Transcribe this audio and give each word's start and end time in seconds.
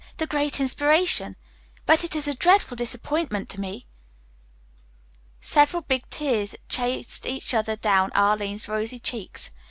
The 0.17 0.25
great 0.25 0.59
inspiration! 0.59 1.35
But 1.85 2.03
it 2.03 2.15
is 2.15 2.27
a 2.27 2.33
dreadful 2.33 2.75
disappointment 2.75 3.49
to 3.49 3.61
me." 3.61 3.85
Several 5.39 5.83
big 5.83 6.09
tears 6.09 6.55
chased 6.67 7.27
each 7.27 7.53
other 7.53 7.75
down 7.75 8.09
Arline's 8.15 8.67
rosy 8.67 8.97
cheeks. 8.97 9.51